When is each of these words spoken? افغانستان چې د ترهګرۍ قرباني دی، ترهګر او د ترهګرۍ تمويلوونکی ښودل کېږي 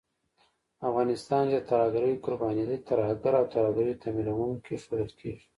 افغانستان 0.89 1.43
چې 1.51 1.57
د 1.59 1.65
ترهګرۍ 1.71 2.13
قرباني 2.25 2.63
دی، 2.69 2.77
ترهګر 2.89 3.33
او 3.39 3.45
د 3.47 3.51
ترهګرۍ 3.55 3.93
تمويلوونکی 4.03 4.75
ښودل 4.83 5.09
کېږي 5.19 5.45